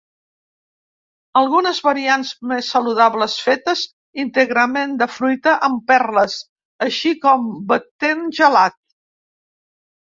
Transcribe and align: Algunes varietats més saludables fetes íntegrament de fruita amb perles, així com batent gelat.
Algunes 1.41 1.81
varietats 1.87 2.31
més 2.53 2.71
saludables 2.77 3.37
fetes 3.49 3.85
íntegrament 4.25 4.97
de 5.03 5.11
fruita 5.19 5.57
amb 5.71 5.87
perles, 5.93 6.41
així 6.89 7.17
com 7.29 7.49
batent 7.75 8.27
gelat. 8.43 8.81